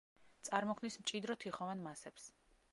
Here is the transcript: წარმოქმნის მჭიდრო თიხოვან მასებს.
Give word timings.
წარმოქმნის 0.47 0.97
მჭიდრო 1.03 1.37
თიხოვან 1.45 1.87
მასებს. 1.89 2.29